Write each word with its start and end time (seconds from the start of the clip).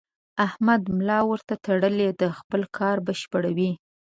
احمد 0.45 0.81
ملا 0.97 1.19
ورته 1.31 1.53
تړلې 1.65 2.09
ده؛ 2.19 2.27
خپل 2.39 2.61
کار 2.77 2.97
بشپړوي. 3.07 3.71